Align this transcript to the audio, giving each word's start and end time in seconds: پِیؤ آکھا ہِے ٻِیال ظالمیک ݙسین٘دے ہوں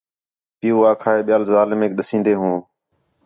پِیؤ 0.59 0.79
آکھا 0.91 1.11
ہِے 1.15 1.21
ٻِیال 1.25 1.43
ظالمیک 1.51 1.91
ݙسین٘دے 1.97 2.33
ہوں 2.39 2.55